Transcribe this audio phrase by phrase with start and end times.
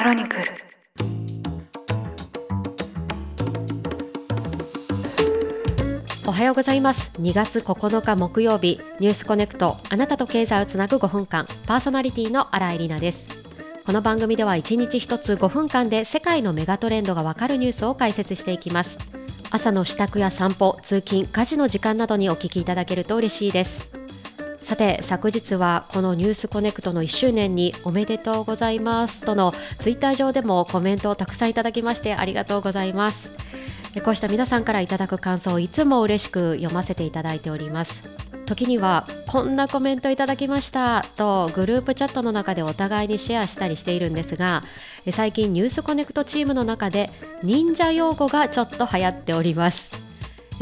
[0.00, 0.44] クロニクル。
[6.26, 7.10] おはようございます。
[7.20, 8.80] 2月9日木曜日。
[8.98, 9.76] ニュースコネクト。
[9.90, 11.44] あなたと経済をつなぐ5分間。
[11.66, 13.26] パーソナリティの新井里奈です。
[13.84, 18.96] この番組では1日1つ5分間で世界のメガトレンドがわかるニュースを解説していきます。
[19.50, 23.89] 朝の支度や散歩通勤家事の時間などにお聞きいただけると嬉しいです。
[24.62, 33.30] さて昨日はこのニュースコネクトの1周年におめでとうございますとのツイッター上でもコメントをたくさんいただきましてありがとうございます。
[34.04, 38.04] こうした皆さんからいただく感想をいつも嬉しく読ませていただいております。
[38.46, 44.64] 時にはこんなコメントいただきましたとグループチャットの中でお互いにシェアしたりしているんですが
[45.12, 47.10] 最近ニュースコネクトチームの中で
[47.44, 50.09] 忍者用語がちょっと流行っております。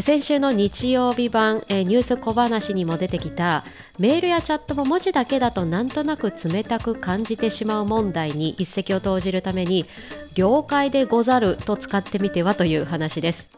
[0.00, 3.64] 先週の日曜日版ニュース小話にも出てきた
[3.98, 9.86] メールやチャットも文字だけだとなんとなく冷たく感じてしまう問題に一石を投じるために
[10.34, 13.48] 了解でござると使ってみてはという話です。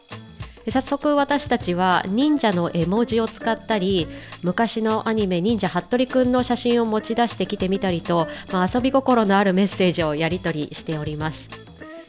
[0.69, 4.07] 早速私たちは忍者の絵文字を使ったり
[4.43, 11.60] 昔のアニメ忍者ハットリくんの写真を持ち出してきてみたりと、まあ、遊び心のあるメッセージをやり取りしております。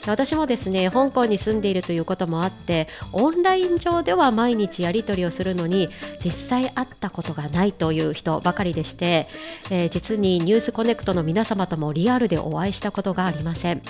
[0.07, 5.89] 私もですね香港に住んでいるということもあってオンライン上では毎日やり取りをするのに
[6.25, 9.27] 実際会ったことがないという人ばかりでして、
[9.71, 13.83] えー、実にニュースコネクトの皆様ともリアルでお会いしたことがありません。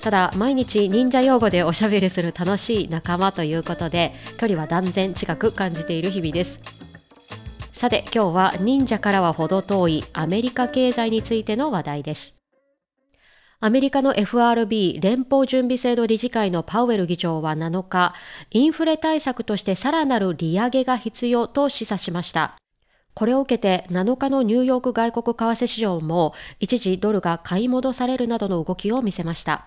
[0.00, 6.60] ただ毎日忍者用語でおしゃべりする楽しい仲間ということで距離は断然近く感じている日々です。
[7.72, 12.37] さて今日は忍者からは程遠いアメリカ経済についての話題です。
[13.60, 18.14] アメリカの FRB 連邦準備制度理事会のパウエル議長は7日、
[18.52, 22.56] インフレ対策としてさらなる利上げが必要と示唆しました。
[23.14, 29.66] これを受けて7日のニューヨーク外国為替市場も一時ドルが買い戻されるなどの動きを見せました。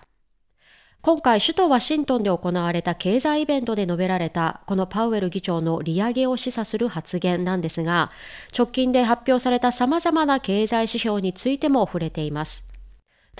[1.02, 8.10] 今回首都ワシントンで行われた経済イベントで述べられたこのパウエル議長の利上げを示唆する発言なんですが
[8.56, 12.71] 直近で発表された様々な経済指標についても触れています。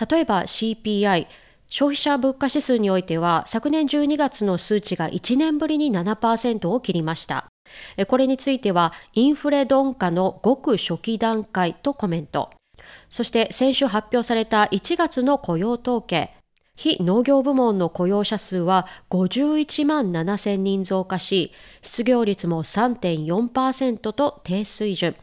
[0.01, 1.27] 例えば CPI、
[1.69, 7.47] 消費者物価指数においては昨年12月の数値が1年ぶりに7%を切りました。
[8.07, 12.51] これについてはインフレ鈍化のごく初期段階とコメント。
[13.09, 16.35] そして先週発表された1月の雇用統計。
[16.75, 25.15] 非農業部門の雇用者数は51万7000人増加し、失業率も3.4%と低水準。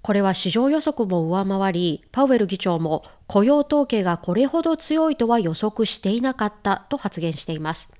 [0.00, 7.90] これは市場予測も上回り、パウエル議長も雇用統計がこれほど強いとは予測していなかったと発言しています。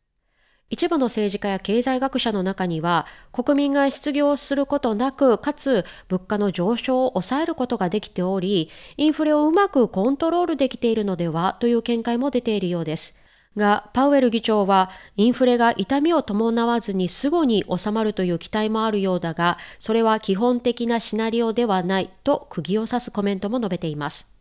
[0.68, 13.18] 一部の政治家や経済学者の中には、国民が失業することなく、かつ物価の上昇を抑えることができており、インフレをうまくコントロールできているのではという見解も出ているようです。
[13.56, 24.31] が、パウエル議長は、インフレが痛みを伴わずにすぐに収まるという期待もあるようだが、それは基本的なシナリオではないと釘を刺すコメントも述べています。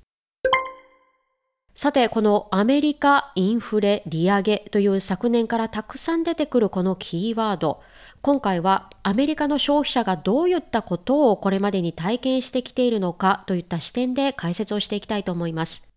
[1.73, 7.81] さて、このアメリカインフレ利上げという昨年からたくさん出てくるこのキーワード。
[8.21, 15.87] 今回はアメリカの消費者がどういったことをこれまでに体験してきているのかといった視点で解説をしていきたいと思います。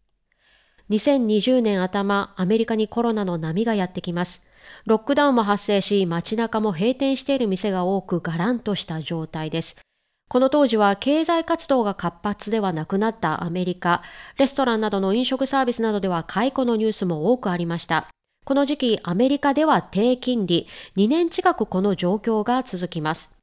[0.91, 4.43] 2020年頭、アメリカにコロナの波がやってきます。
[4.87, 9.77] ロックダウンも発生し、街中も閉店している店が多く、がらんとした状態です。
[10.35, 14.03] この当時は経済活動が活発ではなくなったアメリカ、
[14.37, 18.09] レストランなどの飲食サービスなどでは解雇のニュースも多くありました。
[18.45, 23.37] この時期、アメリカでは低金利、2年近くこの状況が続きます。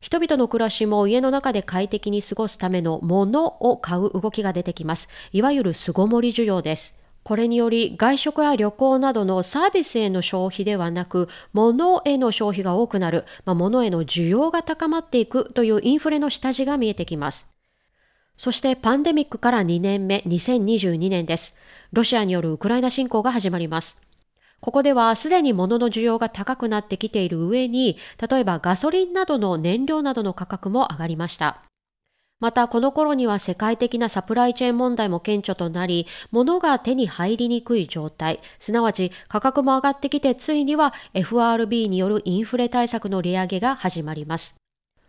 [0.00, 5.08] 人々の暮らしも家の中で快適に過ごすためのものを買う動きが出てきます。
[5.30, 6.97] いわゆる巣ごもり需要です。
[7.28, 17.50] これにより外食や旅行などのサービスへの消費ではなく、物への消費が多くなる、まあ、物への需要が高まっていくというインフレの下地が見えてきます。
[18.38, 21.58] そしてパンデミックから2年目、2022年です。
[21.92, 24.00] ロシアによるウクライナ侵攻が始まります。
[24.60, 31.67] ここではすでに物の需要が高くなってきている上に、例えばガソリンなどの燃料などの価格も上がりました。
[32.40, 44.54] また、この頃には世界的なサプライチェーン問題も顕著となり、物が手に入りにくい状態、すなわち価格も上がってきて、ついには FRB によるインフレ対策の利上げが始まります。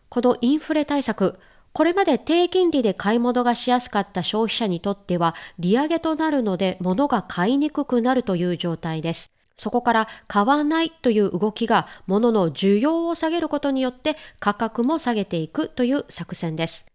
[0.09, 1.39] このインフレ対策、
[1.71, 9.31] これまで低金利で買い物がしやすかった消費者にとっては、利上げとなるので物が買いにくくなるという状態です。
[9.55, 16.87] そこから買わないという動きが物の需要を下げることによって価格も下げていくという作戦です。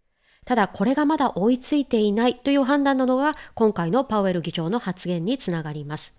[0.45, 6.19] ただこれがまだ追いついていないという判断なのが今回のパウエル議長の発言につながります。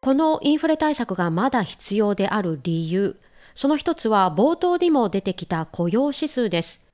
[0.00, 3.16] このインフレ対策がまだ必要である理由、
[3.54, 6.88] その一つは冒頭にも出てきた雇用指数です。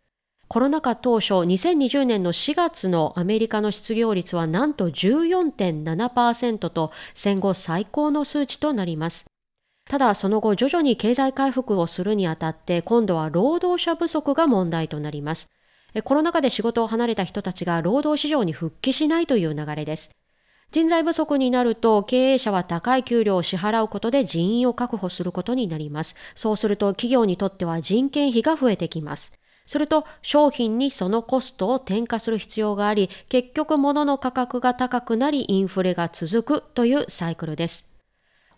[0.48, 9.26] コロナ禍当初、2020年の4月のアメリカの失業率はなんと14.7%と戦後最高の数値となります。
[9.88, 15.50] ただその後徐々に経済回復をするにあたって今度は労働者不足が問題となります。
[16.02, 20.10] コロナ禍で仕事を離れた人たちが労働市場に復帰しないという流れです。
[20.72, 26.16] 人材不足になると経営者は高い給料を支払うことで人員を確保することになります。
[26.34, 29.32] そうすると企業にとっては人件費が増えてきます。
[29.66, 37.93] すると商品にそのコストを転嫁する必要があり、結局物の価格が高くなりインフレが続くというサイクルです。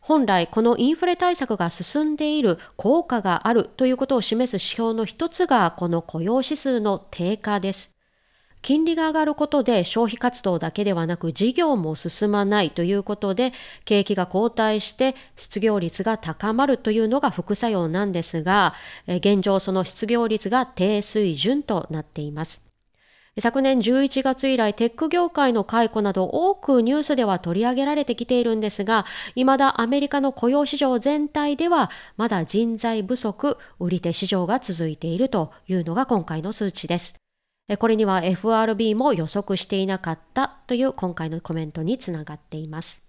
[0.06, 7.96] 本来このインフレ対策が進んでいる効果があるということを示す指標の一つがこの雇用指数の低下です。
[8.62, 13.52] 金利が上がることで消費活動だけではなく事業も進まないということで
[13.84, 18.74] 景気が後退して失業率が高まるというのが副作用なんですが
[19.08, 22.65] 現状その失業率が低水準となっています。
[23.38, 29.04] 昨年11月以来、テック業界の解雇など多くニュースでは取り上げられてきているんですが、
[29.34, 37.16] 未だアメリカの雇用市場全体では、まだ人材不足、売り手市場が続いているというのが今回の数値です。
[37.78, 43.04] これには FRB も予測していなかったという今回のコメントにつながっています。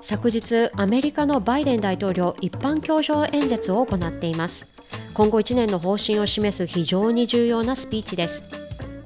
[0.00, 4.77] 昨日、アメリカのバイデン大統領一般教書演説を行っています。
[5.18, 8.44] 今後1年の方針を示す非常に重要なスピーチです。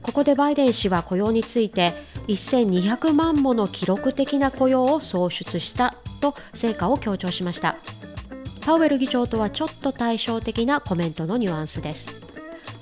[0.03, 1.94] ここでバイデン氏は雇用について
[2.29, 7.79] 1200万もの記録的な雇用を創出したと成果を強調しました。
[8.61, 12.11] パウエル議長とはちょっと対照的なコメントのニュアンスです。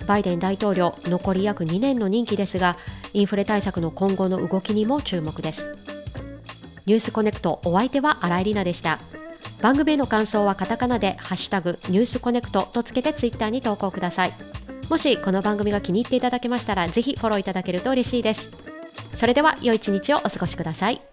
[0.08, 2.76] バイデン大統領残り約2年の任期ですが
[3.12, 5.70] インフレ対策の今後の動きにも注目です
[6.84, 8.98] ニュースコネクトお相手は新井里奈でした
[9.60, 14.32] 番組への感想はカタカナで「ハッシュタグニュースコネクト」とつけてツイッターに投稿ください。
[14.88, 18.50] もしこの番組が気に入っていただけましたらぜひフォローいただけると嬉しいです。
[19.14, 21.09] それでは良い一日をお過ごしください。